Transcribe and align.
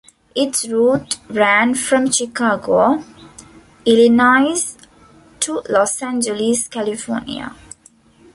Its 0.33 0.67
route 0.67 1.19
ran 1.29 1.75
from 1.75 2.09
Chicago, 2.11 3.03
Illinois 3.85 4.75
to 5.39 5.61
Los 5.69 6.01
Angeles, 6.01 6.67
California. 6.67 7.55